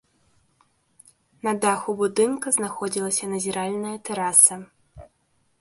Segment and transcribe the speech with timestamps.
[1.47, 4.55] На даху будынка знаходзілася назіральная тэраса.